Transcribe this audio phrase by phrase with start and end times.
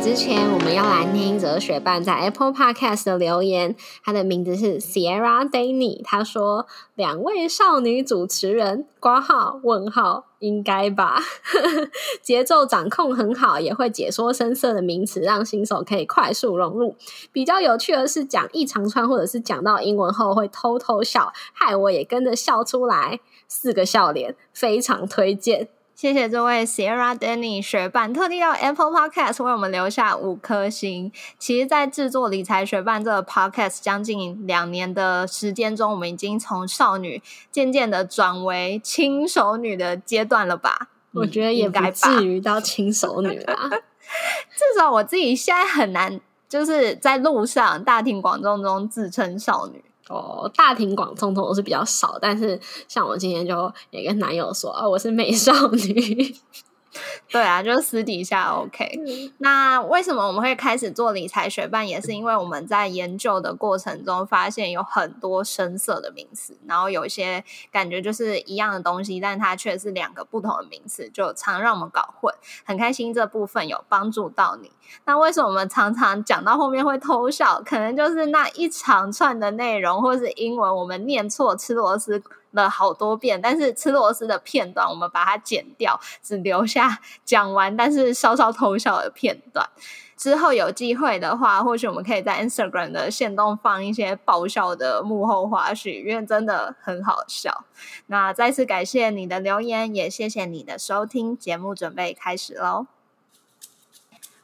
[0.00, 3.74] 之前，我们要来听哲学伴在 Apple Podcast 的留言。
[4.02, 11.20] 他的名字是 Sierra Danny，他说：“两位少女主持人，挂号问号，应该吧？
[12.22, 16.96] 节奏掌控很好，也会解说深色的名词，让新手可以快速融入。
[17.32, 31.10] 比较有趣的是，讲一长串或者是讲到英文后会偷偷笑，害我也跟着笑出来，四个笑脸，非常推荐。”谢谢这位 Sierra Danny 学伴特地到 Apple Podcast 为我们留下五颗星。
[31.38, 40.88] 其实，在制作理财学伴这个 Podcast 将近两年的时间中，我们已经从少女渐渐的转为轻熟女的阶段了吧？
[41.12, 43.70] 我觉得也不至于到轻熟女啦。
[44.50, 49.82] 至少我自己现在很难，就是在路上大庭广众中自称少女。
[50.08, 56.36] 哦，大庭广众通是比较少，但是像我今天就也跟男友说，哦，我是美少女。
[57.30, 59.00] 对啊，就是私底下 OK。
[59.38, 61.86] 那为什么我们会开始做理财学办？
[61.86, 72.32] 也是因为我们在研究的过程中发现有很多深色的名词，然后有一些感觉就是一样的东西，但它却是两个不同的名词，就常让我们搞混。
[72.64, 74.70] 很开心这部分有帮助到你。
[75.04, 77.60] 那为什么我们常常讲到后面会偷笑？
[77.64, 82.22] 可能就是那一长串的内容，或是英文我们念错吃螺丝。
[82.54, 89.68] 了好多遍，但是吃螺丝的片段我们把它剪掉，只留下讲完但是稍稍偷笑的片段。
[90.16, 97.64] 之后有机会的话，或许我们可以在 Instagram 的线动放一些爆笑的幕后花絮，因为真的很好笑。
[98.06, 102.86] 那再次感谢你的留言，也谢谢你的收听，节目准备开始喽。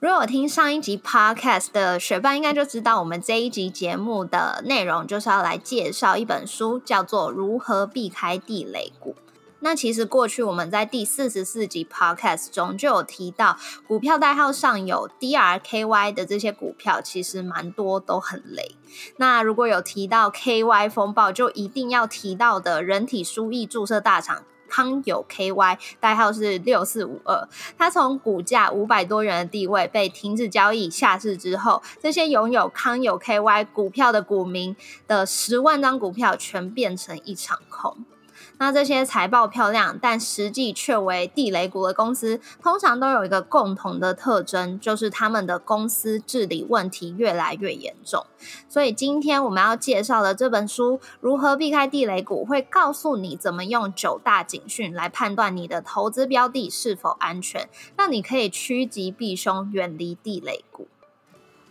[0.00, 9.10] 如果听上一集 podcast 的学伴，应该就知道我们这一集节目的内容就是要来介绍一本书，叫做《如何避开地雷股》。
[9.58, 18.74] 那其实过去我们在第四十四集 podcast 中就有提到，股票代号上有 DRKY 的这些股票，其实蛮多都很雷。
[19.18, 24.44] 那如果有提到 KY 风暴，就一定要提到的人体输液注射大厂。
[24.70, 34.74] 康友 KY 代号是六四五二，它从股价五百多元的地位被停止交易下市之后，这些拥有康友 KY 股票的股民
[35.06, 37.98] 的十万张股票全变成一场空。
[38.62, 48.26] 那这些财报漂亮，但实际却为地雷股的公司，通常都有一个共同的特征，就是他们的公司治理问题越来越严重。
[48.68, 57.66] 所以今天我们要介绍的这本书《如何避开地雷股》，会告诉你怎么用九大警讯来判断你的投资标的是否安全，
[57.96, 60.86] 让你可以趋吉避凶，远离地雷股。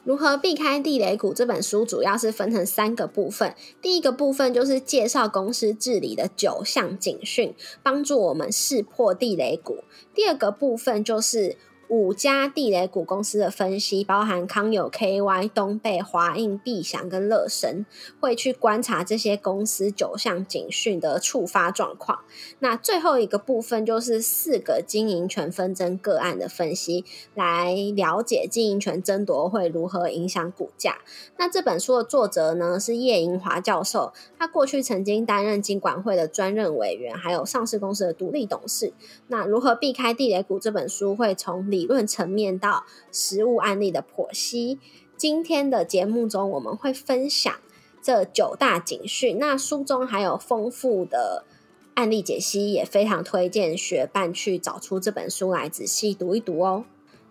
[0.09, 1.35] 如何避开地雷股？
[1.35, 3.53] 这本书主要是分成三个部分。
[3.79, 7.53] 第一个部分就是介绍公司治理的九项警讯，
[7.83, 9.83] 帮助我们识破地雷股。
[10.15, 11.57] 第二个部分就是。
[11.89, 17.83] 五家地雷股公司的分析，包含康友 KY、东贝、华映、必祥跟乐神，
[18.19, 22.19] 会去观察这些公司九项警讯的触发状况。
[22.59, 30.99] 那最后一个部分就是四个经营权纷争个案的分析，来了解经营权争夺会如何影响股价。
[31.37, 38.93] 那这本书的作者呢是叶银华教授，他过去曾经担任金管会的专任委员，还有上市公司的独立董事。
[39.29, 40.59] 那如何避开地雷股？
[40.59, 44.79] 这本书会从理理论层面到实物案例的剖析。
[45.15, 47.53] 今天的节目中，我们会分享
[48.01, 49.39] 这九大警讯。
[49.39, 51.45] 那书中还有丰富的
[51.93, 56.83] 案例解析，也非常推荐学伴去找出这本书来仔细读一读哦。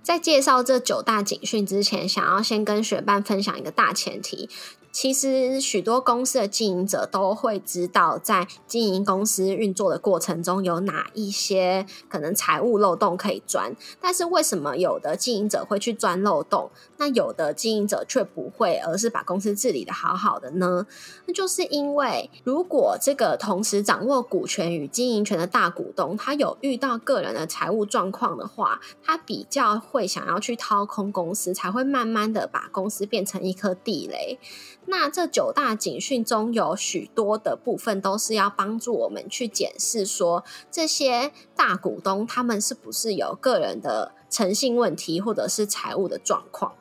[0.03, 4.49] 在介绍这九大警讯之前，想要先跟学伴分享一个大前提。
[5.01, 13.77] 其实许多公司的经营者都会知道，在经营公司运作的过程中有哪一些可能财务漏洞可以钻。
[14.01, 20.85] 但是为什么有的经营者会去钻漏洞，那有的经营者却不会，而是把公司治理的好好的呢？
[21.27, 34.41] 那就是因为，如果这个同时掌握股权与经营权的大股东，他有遇到个人的财务状况的话，他比较会想要去掏空公司，才会慢慢的把公司变成一颗地雷。
[34.90, 46.73] 那这九大警讯中有许多的部分都是要帮助我们去检视，说这些大股东他们是不是有个人的诚信问题，或者是财务的状况。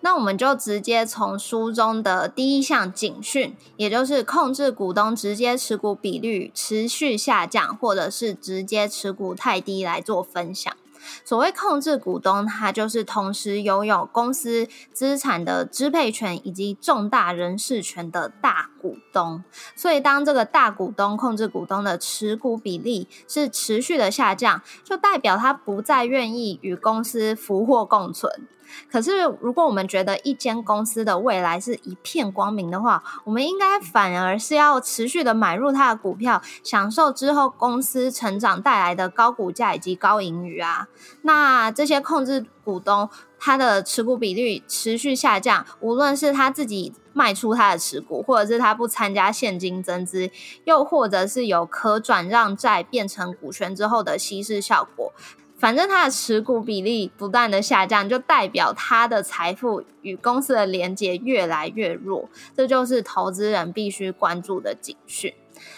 [0.00, 10.76] 那我们就直接从书中的第一项警讯，也就是控制股东直接持股比率持续下降，或者是直接持股太低来做分享。
[11.24, 19.42] 所谓控制股东，他就是同时拥有公司资产的支配权以及重大人事权的大股东。
[19.74, 28.46] 所以，当这个大股东控制股东的持股比例是持续的下降，就代表他不再愿意与公司福祸共存。
[28.90, 40.88] 可是，如果我们觉得一间公司的未来是一片光明的话，我们应该反而是要持续的买入它的股票，享受之后公司成长带来的高股价以及高盈余啊。
[41.22, 43.08] 那这些控制股东，
[43.38, 50.30] 他的持股比率持续下降，无论是他自己卖出他的持股，或者是他不参加现金增资，
[50.64, 55.12] 又或者是有可转让债变成股权之后的稀释效果。
[55.58, 65.32] 反正它的持股比例不断的下降，就代表它的财富与公司的连接越来越弱，这就是投资人必须关注的警讯。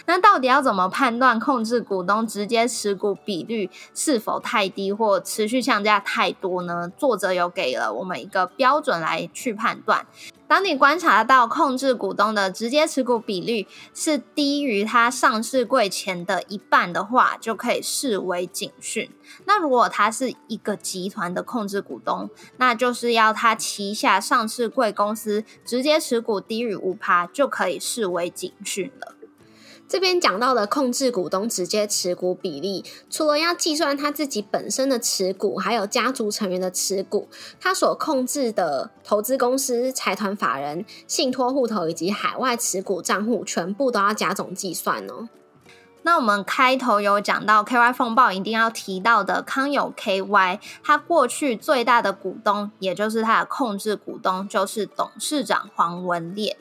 [0.07, 6.91] 那到底要怎么判断控制股东直接持股比率是否太低或持续降价太多呢？
[6.97, 10.05] 作者有给了我们一个标准来去判断。
[10.49, 19.11] 当你观察到控制股东的直接持股比率是低于他上市柜前的一半的话，就可以视为警讯。
[19.45, 29.18] 那如果他是一个集团的控制股东，那就是要他旗下上市柜公司直接持股低于五趴，就可以视为警讯了。
[29.89, 37.27] 这边讲到的控制股东直接持股比例，除了要计算他自己本身的持股，还有家族成员的持股，
[37.59, 45.31] 他所控制的投资公司、财团法人、信托户头以及海外持股账户，全部都要加总计算哦。
[46.03, 56.59] 那我们开头有讲到 KY 风暴一定要提到的康友 KY，他过去最大的股东，也就是他的控制股东，就是董事长黄文烈。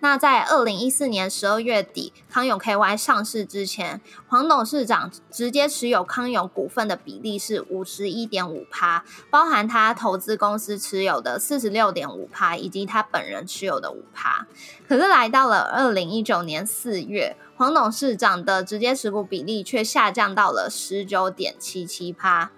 [0.00, 14.46] 那在二零一四年十二月底，康永 KY 上市之前，黄董事长直接持有康永股份的比例是五十一点五趴，包含他投资公司持有的四十六点五趴，以及他本人持有的五趴。
[14.86, 22.52] 可是来到了二零一九年四月，黄董事长的直接持股比例却下降到了十九点七七趴，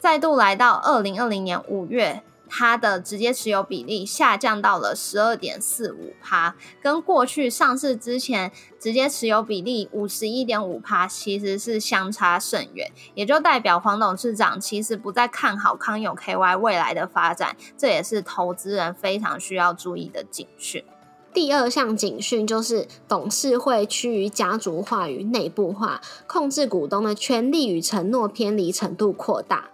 [0.00, 2.24] 再度来到二零二零年五月。
[2.54, 20.84] 它的直接持有比例下降到了十二点四五趴，跟过去上市之前直接持有比例五十一点五趴其实是相差甚远，也就代表黄董事长其实不再看好康永 KY 未来的发展，这也是投资人非常需要注意的警讯。
[21.32, 29.70] 第二项警讯就是董事会趋于家族化与内部化，控制股东的权利与承诺偏离程度扩大。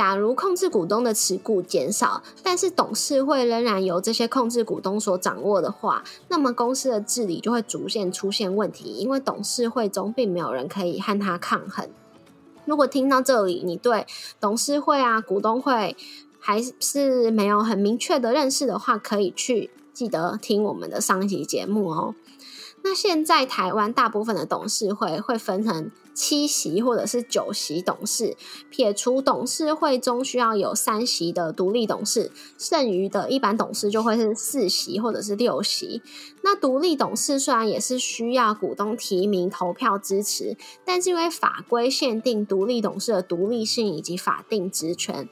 [0.00, 11.86] 假如控制股东的持股减少，但是董事会仍然由这些控制股东所掌握的话，那么公司的治理就会逐渐出现问题，因为董事会中并没有人可以和他抗衡。
[12.64, 14.06] 如果听到这里，你对
[14.40, 15.94] 董事会啊、股东会
[16.38, 22.14] 还是没有很明确的认识的话，可以去记得听我们的上一集节目哦。
[22.82, 28.36] 那现在台湾大部分的董事会会分成七席或者是九席董事，
[28.68, 36.02] 撇除董事会中需要有三席的独立董事，剩余的一般董事就会是四席或者是六席。
[36.42, 45.26] 那独立董事虽然也是需要股东提名投票支持，但是因为法规限定独立董事的独立性以及法定职权。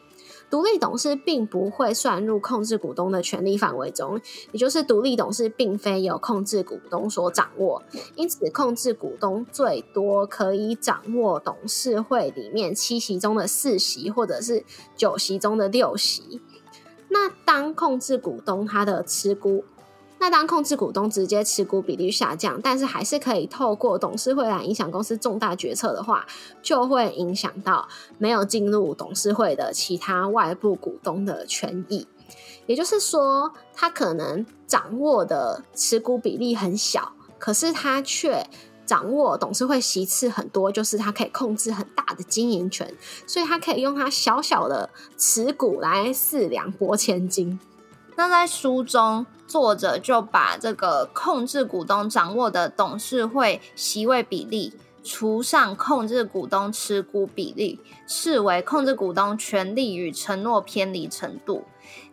[0.50, 4.20] 独立董事并不会算入控制股东的权利范围中，
[4.52, 7.82] 也就是独立董事并非由控制股东所掌握，
[8.14, 14.64] 因此控制股东最多可以掌握董事会里面七席中的四席，或者是
[14.96, 16.40] 九席中的六席。
[17.08, 19.64] 那当控制股东他的持股。
[20.20, 26.26] 那当控制股东直接持股比例下降，但是还是可以透过董事会来影响公司重大决策的话，
[26.62, 32.06] 就会影响到没有进入董事会的其他外部股东的权益。
[32.66, 38.46] 也就是说，他可能掌握的持股比例很小，可是他却
[38.84, 42.92] 掌握董事会席次很多，就是他可以控制很大的经营权，
[43.26, 47.58] 所以他可以用他小小的持股来四两拨千斤。
[48.16, 61.64] 那在书中，作者就把这个控制股东掌握的董事会席位比例除上控制股东持股比例，视为控制股东权利与承诺偏离程度。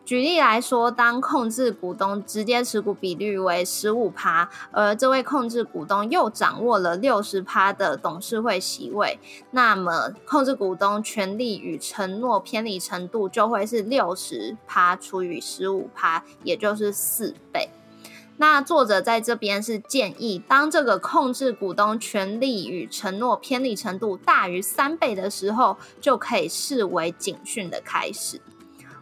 [0.05, 9.19] 举例来说，当控制股东直接持股比率为十五趴，而这位控制股东又掌握了六十趴的董事会席位，
[9.49, 17.69] 那么控制股东权利与承诺偏离程度就会是六十趴除以十五趴，也就是四倍。
[18.37, 28.39] 那作者在这边是建议，当这个控制股东权利与承诺偏离程度大于三倍的时候，就可以视为警讯的开始。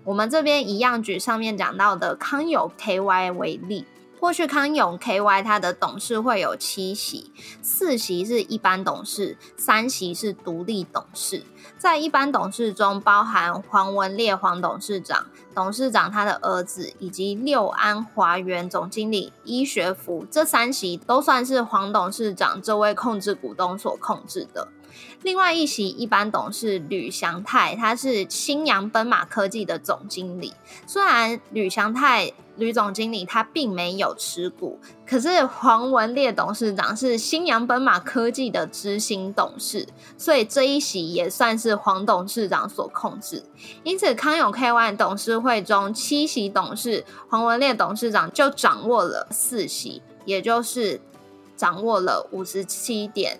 [0.06, 3.86] 我们这边一样举上面讲到的康友 KY 为例。
[4.20, 7.32] 过去康永 KY 它的董事会有七席，
[7.62, 11.44] 四席是一般董事，三席是独立董事。
[11.78, 24.70] 在一般董事中，包含黄文烈黄董事长、董事长他的儿子，以及六安华园总经理医学福这三席都算是黄董事长这位控制股东所控制的。
[25.24, 30.54] 另外一席一般董事吕祥泰，他是新阳奔马科技的总经理。
[30.86, 32.34] 虽然吕祥泰。
[32.58, 39.88] 吕总经理他并没有持股，可是黄文烈董事长是新阳奔马科技的执行董事，
[40.20, 43.44] 所以这一席也算是黄董事长所控制。
[43.82, 51.02] 因此，康永 K ONE 董事会中七席董事，黄文烈董事长就掌握了四席，也就是
[51.56, 53.40] 掌握了五十七点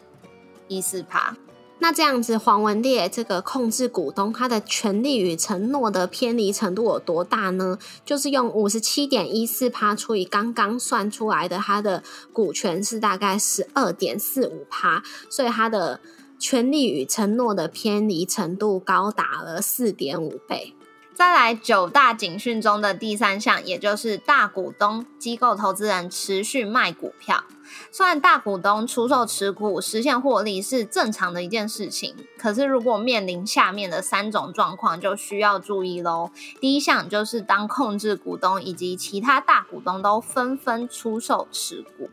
[0.68, 1.38] 一四趴。
[1.84, 7.78] 那这样子，黄文烈这个控制股东，他的权利与承诺的偏离程度有多大呢？
[8.06, 16.00] 就是用五十七点一四趴除以刚刚算出来的，他的股权是大概十二点四五趴，所以他的
[16.40, 20.74] 权利与承诺的偏离程度高达了四点五倍。
[21.14, 27.44] 再来九大警讯中的第三项，也就是大股东机构投资人持续卖股票。
[27.92, 36.30] 虽然大股东出售持股实现获利是正常的一件事情，可是如果面临下面的三种状况，就需要注意喽。
[36.60, 42.10] 第一项就是当控制股东以及其他大股东都纷纷出售持股。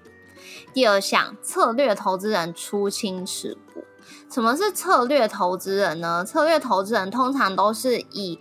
[0.73, 3.85] 第二项，策略投资人出清持股。
[4.31, 6.25] 什么是策略投资人呢？
[6.25, 8.39] 策略投资人通常都是以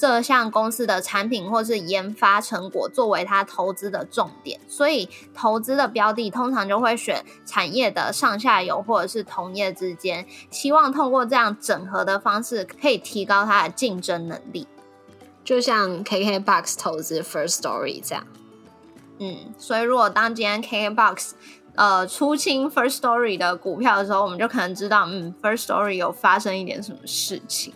[0.00, 14.66] 这项公司的产品或是研发成果作为他投资的重点，所以投资的标的通常就会选产业的上下游或者是同业之间，希望通过这样整合的方式可以提高它的竞争能力。
[15.44, 18.26] 就像 KKBOX 投资 First Story 这样，
[19.18, 21.32] 嗯，所以如果当今天 KKBOX
[21.74, 27.74] 呃出清 First Story 的股票的时候，我们就可能知道，嗯，First Story 有发生一点什么事情。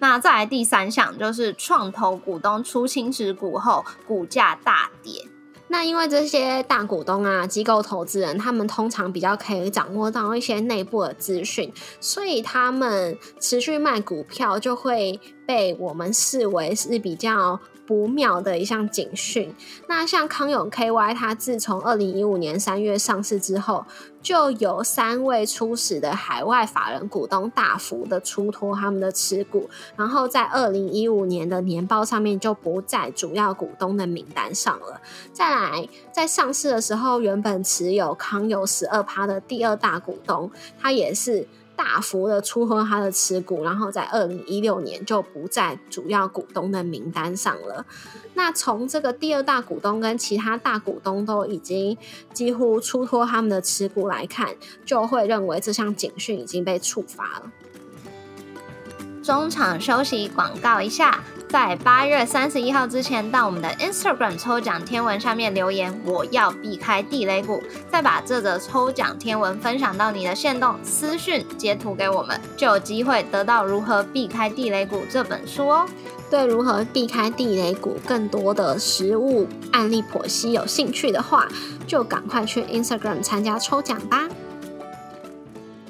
[0.00, 5.26] 那再来第三项，就是创投股东出清持股后，股价大跌。
[5.70, 17.58] 那因为这些大股东啊、机构投资人，他们通常比较可以掌握到一些内部的资讯，所以他们持续卖股票，就会被我们视为是比较。
[17.88, 19.54] 不妙的一项警讯。
[19.88, 23.86] 那像康永 KY，它自从二零一五年三月上市之后，
[24.20, 35.00] 就有三位初始的海外法人股东大幅的出脱他们的持股，然后在二零一五年的年报上面就不在主要股东的名单上了。
[35.32, 41.48] 再来，在上市的时候，原本持有康友十二趴的第二大股东，他也是。
[41.78, 47.86] 大幅的出脱他的持股，然后在二零一六年就不在主要股东的名单上了。
[48.34, 51.96] 那从这个第二大股东跟其他大股东都已经
[52.32, 57.52] 几乎出脱他们的持股来看，就会认为这项警讯已经被触发了。
[59.22, 61.22] 中场休息，广告一下。
[61.48, 75.88] 在八月三十一号之前，到我们的 Instagram 抽奖天文下面留言，我要避开地雷股，再把这则抽奖天文分享到你的线动私讯截图给我们，就有机会得到如何避开地雷股这本书哦。
[76.30, 81.48] 对如何避开地雷股更多的实物案例剖析有兴趣的话，
[81.86, 84.28] 就赶快去 Instagram 参加抽奖吧。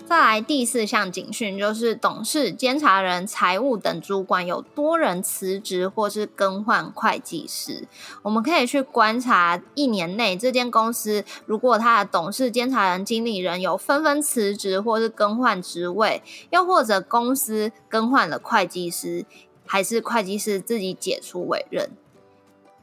[0.09, 7.87] 再来第四项警讯，就是董事、监察人、财务等主管有多人辞职或是更换会计师。
[8.23, 19.27] 我们可以去观察一年内这间公司，如果他的董事、监察人、经理人有纷纷辞职或是更换职位，又或者公司更换了会计师，
[19.67, 21.91] 还是会计师自己解除委任，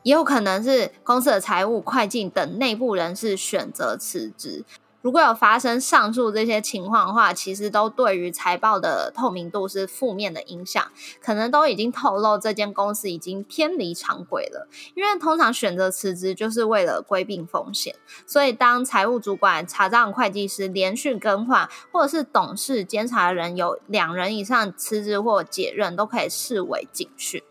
[0.04, 4.64] 也有可能是公司的财务、会计等内部人士选择辞职。
[5.06, 10.84] 如果有发生上述这些情况的话，其实都对于财报的透明度是负面的影响，
[11.22, 14.68] 可能都已经透露这间公司已经偏离常轨了。
[14.96, 17.96] 因为通常选择辞职就是为了规避风险，
[18.26, 27.44] 所以当财务主管、查账会计师连续更换，或者是董事、监察人有两人以上辞职或解任，都可以视为警讯。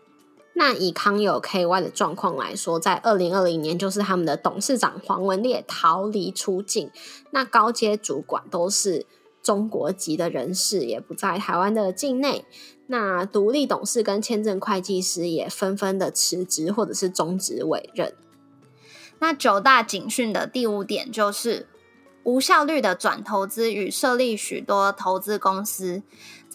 [0.57, 6.89] 那以康友 KY 的状况来说，在二零二零年，就是他们的董事长黄文烈逃离出境，
[7.31, 9.05] 那高阶主管都是
[9.43, 12.45] 中国籍的人士，也不在台湾的境内。
[12.87, 18.13] 那独立董事跟签证会计师也纷纷的辞职或者是终止委任。
[19.19, 21.67] 那九大警讯的第五点就是
[22.23, 26.03] 无效率的转投资与设立许多投资公司。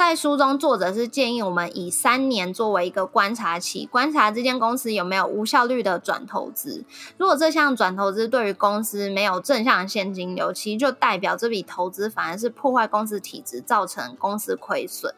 [0.01, 6.87] 在书中，作者是建议我们以三年作为一个观察期，观察这间公司有没有无效率的转投资。
[7.19, 15.15] 如果这项转投资对于公司没有正向现金流，其实就代表这笔投资反而是破坏公司体质，造成公司亏损。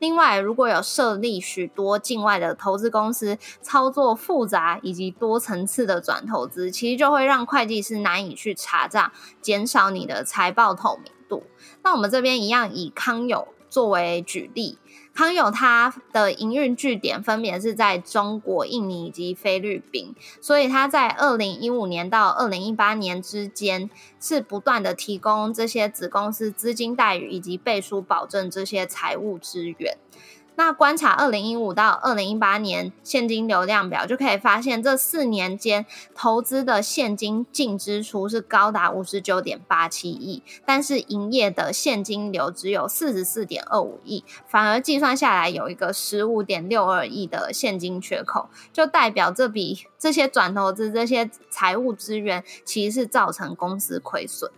[0.00, 11.44] 另外，如果有设立许多境外的投资公司，操作复杂以及多层次的转投资，其实就会让会计师难以去查账，减少你的财报透明度。
[11.84, 13.46] 那我们这边一样以康友。
[13.74, 14.78] 作为举例，
[15.12, 23.90] 康友它的营运据点分别是在中国、印尼以及菲律宾，所以它在二零一五年到二零一八年之间
[24.20, 29.98] 是不断的提供这些子公司资金待遇以及背书保证这些财务资源。
[30.56, 35.84] 那观察二零一五到二零一八年现金流量表，就可以发现这四年间
[36.14, 54.50] 投资的现金净支出是高达五十九点八七亿，但是营业的现金流只有四十四点二五亿，反而计算下来有一个十五点六二亿的现金缺口，就代表这笔这些转投资这些财务资源其实是造成公司亏损。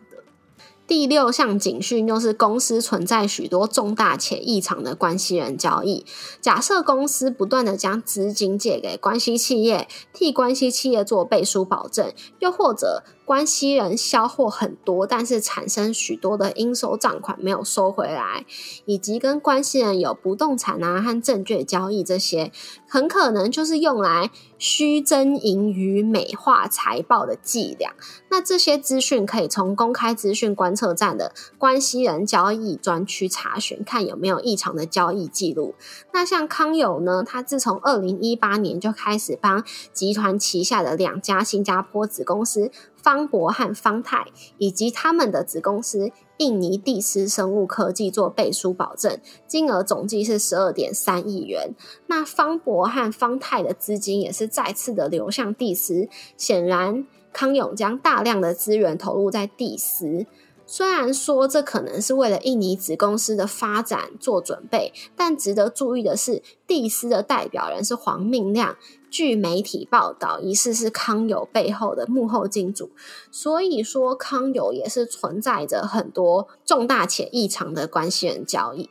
[0.86, 6.06] 第六项警讯就是公司存在许多重大且异常的关系人交易。
[6.40, 13.02] 假设公司不断的将资金借给关系企业，替关系企业做背书保证，又或者。
[13.26, 18.46] 关系人销货很多，但是产生许多的应收账款没有收回来，
[18.84, 22.52] 以及跟关系人有不动产啊和证券交易这些，
[22.88, 27.94] 很可能就是用来虚增盈余、美化财报的伎俩。
[28.30, 35.74] 那这些资讯可以从公开资讯观测站的关系人交易专区查询，看有没有异常的交易记录。
[36.12, 42.70] 那像康友呢，他自从二零一八年就开始帮集团旗下的两家新加坡子公司。
[43.06, 44.26] 方博和方泰
[44.58, 51.72] 以及他们的子公司印尼蒂斯生物科技做背书保证，金额总计是十二点三亿元。
[52.08, 60.26] 那方博和方泰的资金也是再次的流向蒂斯，显然康永将大量的资源投入在蒂斯。
[60.68, 68.76] 虽然说这可能是为了印尼子公司的发展做准备，但值得注意的是，蒂斯的代表人是黄明亮。
[69.16, 72.90] 据媒体报道，疑似是康友背后的幕后金主，
[73.30, 78.90] 所以说康友也是存在着很多重大且异常的关系人交易。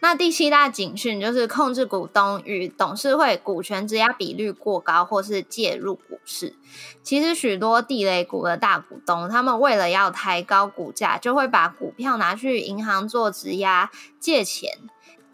[0.00, 6.54] 那第七大警讯就是控制股东与董事会股权质押比率过高，或是介入股市。
[7.02, 14.70] 其实许多地雷股的大股东，他们为了要抬高股价，就会把股票拿去银行做质押借钱。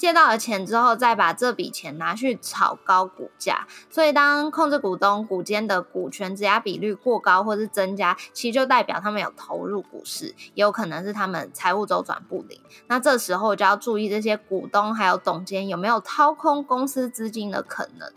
[0.01, 12.59] 借到了钱之后，再把这笔钱拿去炒高股价，所以当控制股东股间的股权质押比率过高或是增加，其实就代表他们有投入股市，也有可能是他们财务周转不灵。
[12.87, 18.11] 那这时候就要注意这些股东还有董监有没有掏空公司资金的可能。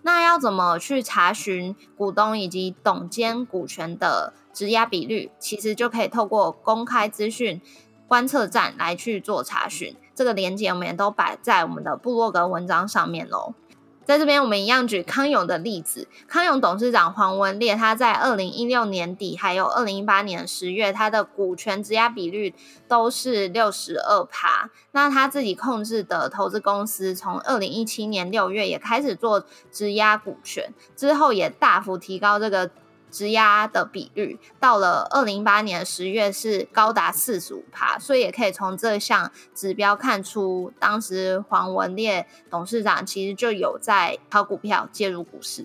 [0.00, 5.30] 那要怎么去查询股东以及董监股权的质押比率？
[5.38, 7.60] 其实就可以透过公开资讯
[8.08, 9.96] 观测站来去做查询。
[10.14, 13.54] 这个连接我们也都摆在我们的部落格文章上面喽。
[14.04, 16.06] 在这边，我们一样举康永的例子。
[16.28, 22.54] 康永董事长黄文烈，他在二零一六年底还有二零一八年十月，他的股权质押比率
[22.86, 24.70] 都是六十二趴。
[24.92, 32.70] 那他自己控制的投资公司，从二零一七年六月也开始做质押股权，之后也大幅提高这个。
[33.16, 45.64] 质押的比率到了二零一八年十月是高达四十五趴，所以也可以从这项指标看出，当时黄文烈董事长其实就有在炒股票介入股市。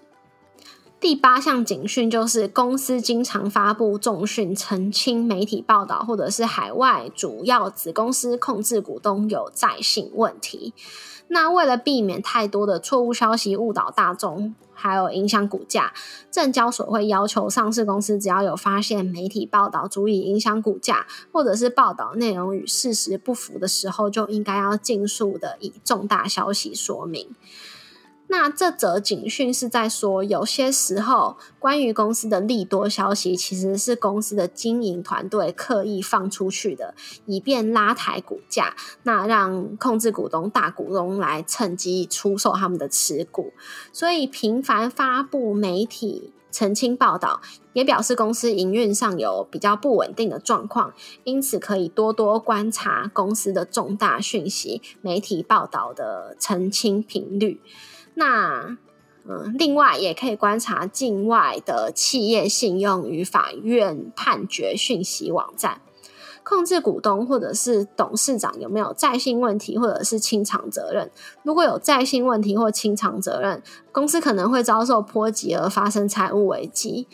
[1.02, 10.74] 第八项警讯就是公司经常发布重讯澄清媒体报道，或者是海外主要子公司控制股东有在性问题。
[11.34, 15.94] 那为了避免太多的错误消息误导大众，还有影响股价，
[16.30, 27.30] 证交所会要求上市公司只要有发现媒体报道足以影响股价，或者是报道内容与事实不符的时候，就应该要尽速的以重大消息说明。
[28.32, 43.52] 那这则警讯是在说，有些时候关于公司的利多消息，其实是公司的经营团队刻意放出去的，以便拉抬股价，那让控制股东、大股东来趁机出售他们的持股。
[43.92, 47.42] 所以频繁发布媒体澄清报道，
[47.74, 50.94] 也表示公司营运上有比较不稳定的状况，
[51.26, 57.60] 因此可以多多观察公司的重大讯息媒体报道的澄清频率。
[58.14, 58.78] 那
[59.24, 65.80] 嗯，另外也可以观察境外的企业信用与法院判决讯息网站。
[66.44, 71.12] 控制股东或者是董事长有没有在信问题，或者是清偿责任？
[71.44, 77.08] 如果有在信问题或清偿责任，公司可能会遭受波及而发生财务危机。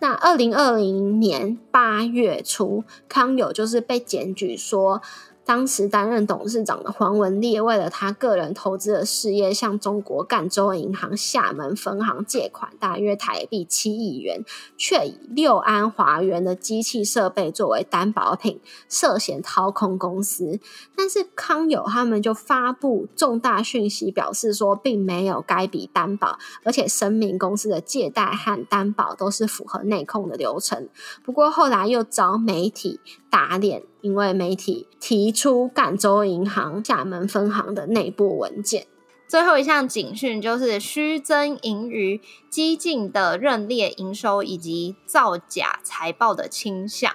[0.00, 5.00] 那二零二零年八月初，康友就是被检举说。
[5.46, 14.44] 当时担任董事长的黄文烈，为了他个人投资的事业，向中国赣州银行厦门分行借款大约台币七亿元，
[14.76, 20.58] 却以六安华元的机器设备作为担保品，涉嫌掏空公司。
[20.96, 30.88] 但是康友他们就发布重大讯息，表示说并没有该笔担保，而且声明公司的借贷和担保都是符合内控的流程。
[31.22, 32.98] 不过后来又遭媒体
[33.30, 33.82] 打脸。
[34.00, 38.86] 因为媒体提出赣州银行厦门分行的内部文件，
[39.26, 47.12] 最后一项警讯就是虚增盈余、激进的认列营收以及造假财报的倾向。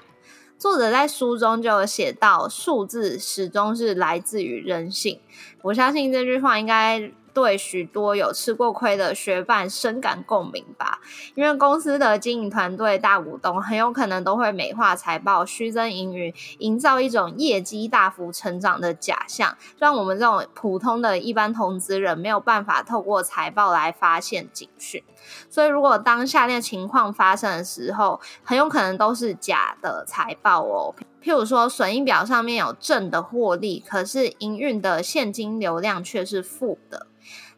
[0.58, 5.18] 作者在书中就有写到，数字始终是来自于人性。
[5.62, 7.12] 我相信这句话应该。
[7.34, 11.00] 对许多有吃过亏的学伴深感共鸣吧，
[11.36, 25.04] 因为公司的经营团队、大股东很有可能都会美化财报、虚增盈余，营造一种业绩大幅成长的假象，让我们这种普通的一般投资人没有办法透过财报来发现警讯。
[25.50, 30.96] 所以，如果当下列情况发生的时候，很有可能都是假的财报哦。
[31.22, 37.08] 譬如说，损益表上面有正的获利，可是营运的现金流量却是负的。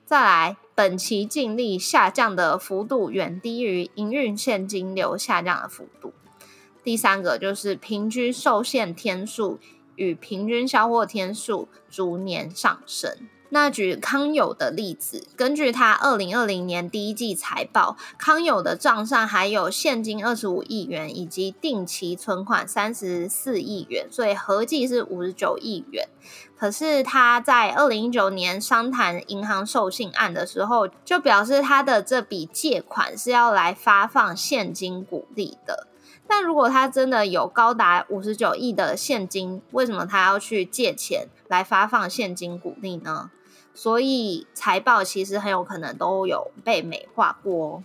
[0.05, 6.13] 再来，本期净利下降的幅度远低于营运现金流下降的幅度。
[6.83, 9.57] 第三个就是平均受限天数
[9.95, 13.29] 与平均销货天数逐年上升。
[13.53, 26.09] 那举康友的例子，根据他二零二零年第一季财报，康友的账上还有现金二十五亿元，以及定期存款三十四亿元，所以合计是五十九亿元。
[26.57, 35.85] 可是他在二零一九年商谈银行授信案的时候，就表示他的这笔借款是要来发放现金股利的。
[36.27, 43.29] 但如果他真的有高达五十九亿的现金，为什么他要去借钱来发放现金股利呢？
[43.73, 47.83] 所以财报其实很有可能都有被美化过。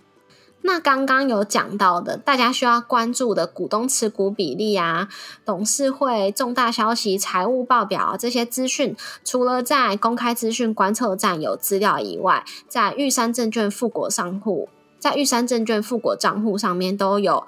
[0.61, 5.07] 那刚刚有讲到的，大家需要关注的股东持股比例啊、
[5.45, 14.67] 董事会重大消息、财务报表这些资讯，除了在公开资讯观测站有资料以外，在玉山证券富国账户，
[14.99, 17.47] 在玉山证券富国账户上面都有。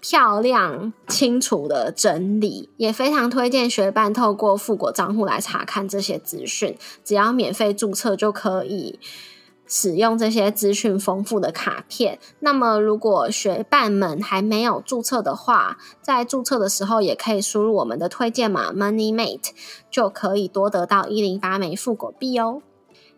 [0.00, 6.76] 漂亮、清楚的整理，也非常推荐学伴透过富国账户来查看这些资讯。
[7.04, 8.98] 只要免费注册就可以
[9.66, 12.18] 使用这些资讯丰富的卡片。
[12.40, 19.50] 那么，如果学伴们还没有注册的话，在注册的时候也可以输入我们的推荐码 MoneyMate，
[19.90, 22.62] 就可以多得到一零八枚富国币哦。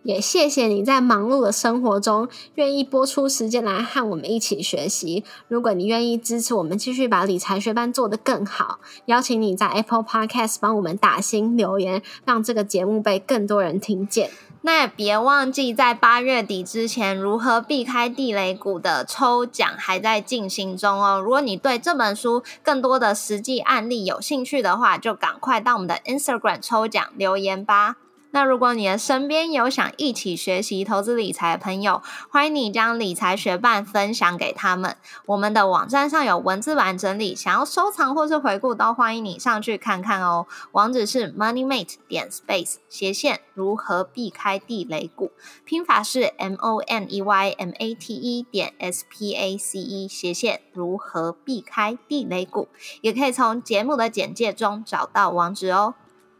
[0.03, 5.25] 也谢谢你在忙碌的生活中愿意播出时间来和我们一起学习。
[5.47, 14.31] 如果你愿意支持我们继续把理财学班做得更好，邀请你在 Apple Podcast 帮我们打新留言，让这个节目被更多人听见。
[14.63, 21.21] 那也别忘记在八月底之前，如何避开地雷股的抽奖还在进行中哦。
[21.21, 27.97] 如果你对这本书更多的实际案例有兴趣的话，就赶快到我们的 Instagram 抽奖留言吧。
[28.33, 34.97] 那如果你的身边有想一起学习投资理财的朋友，欢迎你将理财学伴分享给他们。
[35.27, 40.47] 我们的网站上有文字版整理，想要收藏或是回顾，都欢迎你上去看看哦。
[40.73, 45.33] 网址是 moneymate 点 space 斜线如何避开地雷股，
[45.65, 50.07] 拼法是 m o n e y m a t e 点 s p a c e
[50.07, 52.69] 斜线如何避开地雷股，
[53.01, 55.95] 也可以从节目的简介中找到网址哦。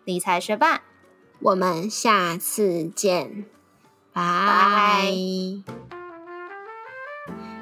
[0.05, 0.83] 理财学伴。
[1.43, 3.47] 我们下次见，
[4.13, 5.05] 拜拜。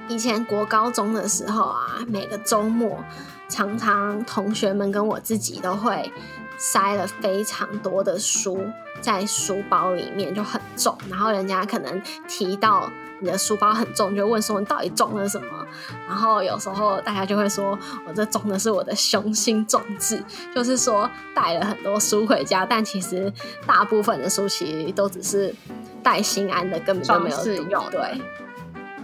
[0.09, 3.05] 以前国高中的时候啊，每个周末，
[3.49, 6.11] 常常同学们跟我自己都会
[6.59, 8.61] 塞了非常多的书
[9.01, 10.97] 在书包里面，就很重。
[11.09, 12.91] 然后人家可能提到。
[13.21, 15.67] 你的书包很重，就问说你到底装了什么？
[16.07, 20.23] 然后有时候大家就会说，我这装的是我的雄心壮志，
[20.55, 23.33] 就是说带了很多书回家，但其实
[23.67, 25.53] 大部分的书其实都只是
[26.01, 27.85] 带心安的，根本就没有用。
[27.91, 28.23] 对，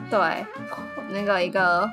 [0.08, 0.46] 对，
[1.10, 1.84] 那个一个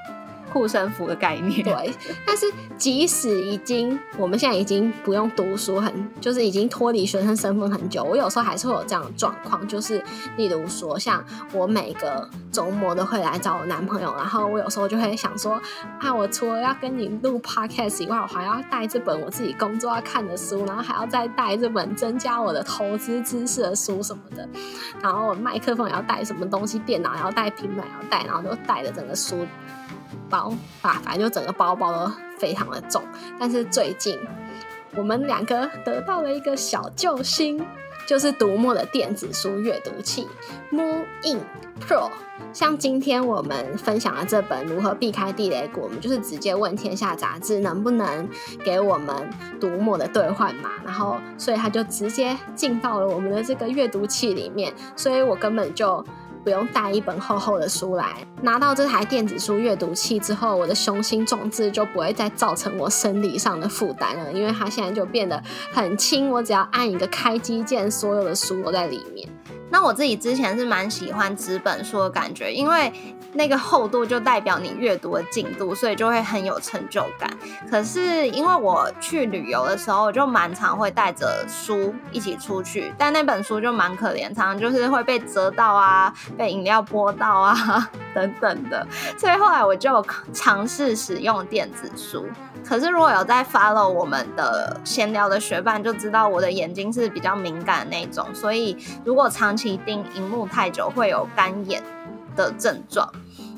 [0.52, 1.64] 护身符的概念。
[1.64, 1.94] 对，
[2.26, 2.46] 但是
[2.78, 10.04] 即使已经我们现在已经不用读书，很就是已经脱离学生身份很久，我有时候还是会有这样的状况，就是
[10.38, 15.62] 例如说，像我每个周末都会来找我男朋友，然后我有时候就会想说，
[16.00, 24.48] 啊，我除了要跟你录 podcast 以外，我还要带这本我自己工作要看的书，然后还要再带这本增加我的投资知识的书什么的，
[25.02, 29.46] 然后麦克风也要带什么东西，电脑也要带，平板也要带，然后都带着整个书。
[30.32, 33.04] 包啊，反正就整个包包都非常的重。
[33.40, 34.18] 但是最近
[34.96, 37.64] 我们两个得到了一个小救星，
[38.08, 40.28] 就是读墨的电子书阅读器
[40.72, 41.42] Moon In
[41.80, 42.10] Pro。
[42.54, 48.28] 像今天我们分享的这本《如何避开地雷股》，我们就是直接问天下杂志能不能
[48.64, 56.04] 给我们读墨的兑换码，然后所以它就直接进到了我们的这个阅读器里面，所以我根本就。
[56.44, 69.28] 不用带一本厚厚的书来，拿到这台电子书阅读器之后，我的雄心壮志就不会再造成我生理上的负担了，因为它现在就变得很轻，我只要按一个开机键，所有的书都在里面。
[69.70, 72.92] 那我自己之前是蛮喜欢纸本书的感觉，因为。
[73.34, 77.30] 那个厚度就代表你阅读的进度，所以就会很有成就感。
[77.70, 88.86] 可是因为我去旅游的时候，我就蛮常会带着书一起出去，但那本书就蛮可怜，常常就是会被折到啊，被饮料泼到啊 等等的。
[89.18, 92.26] 所以后来我就尝试使用电子书。
[92.64, 101.82] 可是如果有在 follow 我们的闲聊的学伴，就知道我的眼睛是比较敏感的那种，所以如果长期盯荧幕太久，会有干眼。
[102.36, 103.12] 的症状，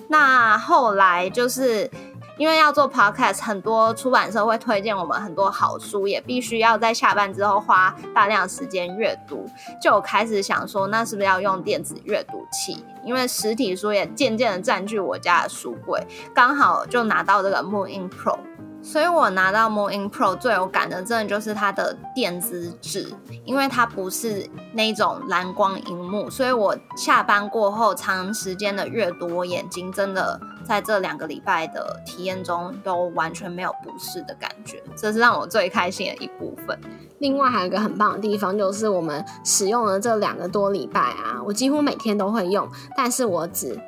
[0.10, 1.90] 那后来就是
[2.38, 9.48] 因为要做 podcast，很多出版社会推荐我们很多好书，也必须要在下班之后花大量时间阅读，
[9.82, 12.84] 就开始想说，那是不是要用电子阅读器？
[13.06, 18.38] 因为实体书也渐渐的占据我家的书柜，刚好就拿到这个 Moon In Pro。
[18.84, 23.12] 所以我拿到 Moon In Pro 最有感的，真的就是它的电子纸，
[23.46, 36.78] 因为它不是那种蓝光荧幕，所以我下班过后长时间的阅读，我眼睛真的在这两个礼拜的体验中都完全没有不适的感觉，这是让我最开心的一部分。
[37.19, 43.80] 另外还有一个很棒的地方，就是我们使用了这两个多礼拜啊，我几乎每天都会用，但是我只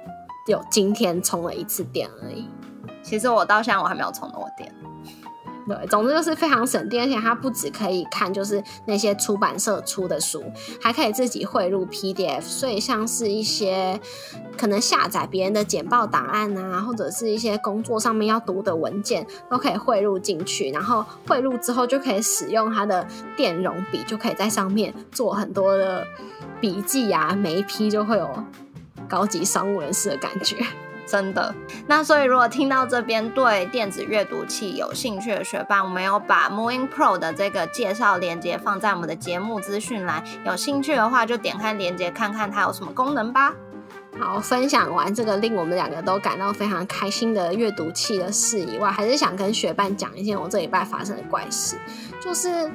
[0.47, 2.47] 有今天充了一次电而已。
[3.06, 4.74] 其实我到现在我还没有充过电。
[5.68, 10.44] 对，总之就是非常省电，而且它不只可以看，就是那些出版社出的书，
[10.80, 14.00] 还可以自己汇入 PDF，所以像是一些
[14.56, 26.06] 可能下载别人的简报档案啊，或者是一些工作上面要读的文件，都可以汇入进去，然后汇入之后就可以使用它的电容笔，就可以在上面做很多的
[26.62, 28.30] 笔记啊，每一批就会有
[29.10, 30.58] 高级商务人士的感觉。
[31.08, 31.54] 真的，
[31.88, 43.54] 那所以如果听到这边对电子阅读器有兴趣的学伴，我们有把 Moon Pro 的这个介绍链接放在我们的节目资讯栏，有兴趣的话就点开链接看看它有什么功能吧。
[44.20, 51.78] 好，分享完这个令我们两个都感到非常开心的阅读器的事以外，还是想跟学伴讲一件我这礼拜发生的怪事，
[52.22, 52.72] 就是，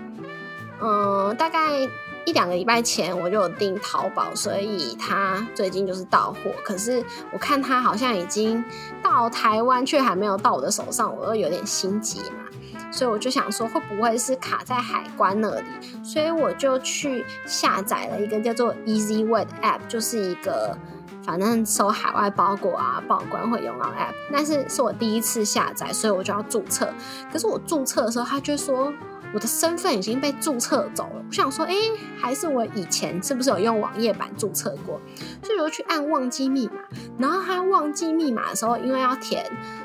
[0.80, 1.88] 嗯，大概。
[2.26, 6.52] 一两个礼拜前我就有订淘宝，所以它最近就是到货。
[6.62, 7.02] 可是
[7.32, 8.62] 我看它好像已经
[9.02, 12.44] 到台湾，却还没有到我的手上，我又有点心急嘛。
[12.92, 15.64] 所以我就想说，会不会是卡在海关那里？
[16.04, 20.76] 所以我就去下载了一个叫做 Easy Way 的 App，就是一个
[21.24, 24.14] 反正收海外包裹啊、报关会用到 App。
[24.32, 26.92] 但是是我第一次下载，所以我就要注册。
[27.32, 28.92] 可是我注册的时候，他就说。
[29.32, 31.74] 我的身份已经被注册走了，我想说，哎，
[32.18, 35.00] 还是我以前是不是有用网页版注册过？
[35.42, 36.74] 所以我去按忘记密码，
[37.18, 39.44] 然后他忘记密码的时候，因为要填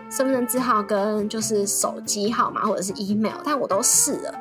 [0.10, 4.34] 身份证字号跟就是手机号码或者是 email，但我都试了，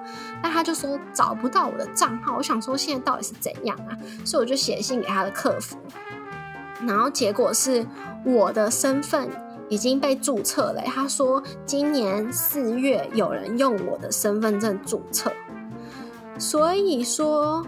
[0.43, 2.37] 但他就说找不到我的账号。
[2.37, 3.93] 我想说现在到底是怎样啊？
[4.25, 5.77] 所以我就写信给他的客服，
[6.87, 7.87] 然后结果是
[8.25, 9.29] 我的身份。
[9.69, 10.83] 已经被注册了。
[10.87, 15.33] 他说，今年四月有人用我的身份证注册，
[16.39, 17.65] 所以说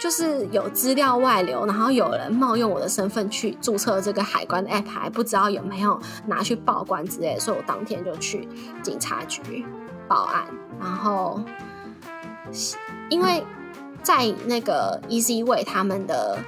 [0.00, 8.48] 就是有资料外流，然后有人冒用我的身份去注册这个海关的 app，还不知道有没有拿去报关之类，所以我当天就去
[8.82, 9.64] 警察局
[10.08, 10.44] 报案。
[10.80, 11.40] 然后
[13.08, 13.44] 因为
[14.02, 16.38] 在那个 Easy Way 他们的。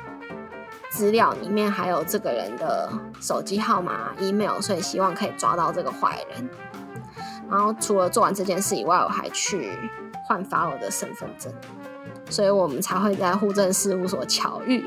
[0.94, 2.88] 资料里面还有这个人的
[3.20, 6.48] 手机号码、email，所以希望可以抓到这个坏人。
[7.50, 9.72] 然后除了做完这件事以外，我还去
[10.24, 11.52] 换发我的身份证，
[12.30, 14.80] 所以我们才会在户政事务所巧遇。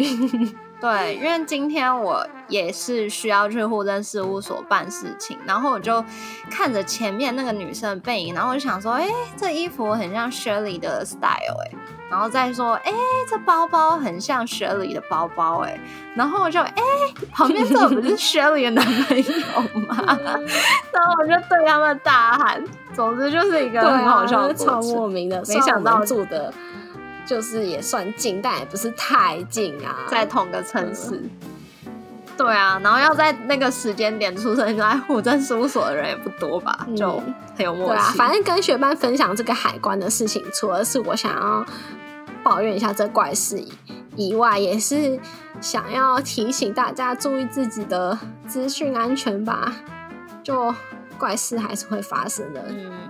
[0.80, 6.06] 对，因为今天我也是需要去户政事务所办事情，然后我就
[6.52, 11.72] 看着前面那个女生的背影，然后我就想说，哎，这衣服很像 Shirley 的 style，哎，
[12.12, 12.92] 然后再说，哎，
[13.28, 15.80] 这包包很像 Shirley 的包包，哎，
[16.16, 16.74] 然后我就，哎，
[17.32, 19.96] 旁边这不是 Shirley 的男朋友吗？
[20.94, 22.63] 然后我就对他们大喊，
[22.94, 26.54] 总之就是一个很好笑的超莫名的，没想到住的。
[27.28, 31.22] 就是也算近，但也不是太近啊，在同个城市。
[32.38, 37.22] 对啊，然后要在那个时间点出生在户政事务所的人也不多吧，就
[37.56, 38.00] 很有默契。
[38.00, 41.66] 啊，反正跟学班分享这个海关的事情，除了是我想要
[42.44, 43.60] 抱怨一下这怪事
[44.16, 45.20] 以外，也是
[45.60, 49.74] 想要提醒大家注意自己的资讯安全吧。
[50.44, 50.74] 就
[51.18, 52.63] 怪事还是会发生的。
[52.70, 53.10] 嗯。